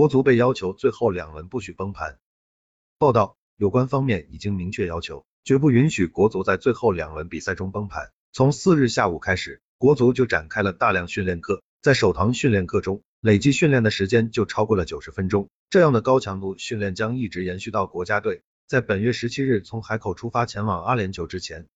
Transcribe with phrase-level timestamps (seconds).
[0.00, 2.18] 国足被要求最后两轮不许崩盘。
[2.96, 8.10] 报道有关方面已经明确要求绝不允许国足在最后两轮比赛中崩盘。
[8.32, 15.50] 从四日下午开始国足就展开了大量训练课在首堂训练课中累计训练的时间就超过了九十分钟。
[15.68, 21.66] 这样的高强度训练将一直延续到国家队在本月十七日从海口出发前往阿联酋之前